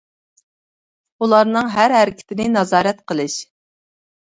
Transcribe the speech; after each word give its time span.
ئۇلارنىڭ 1.25 1.69
ھەر 1.77 1.95
ھەرىكىتىنى 1.97 2.49
نازارەت 2.57 3.07
قىلىش. 3.13 3.39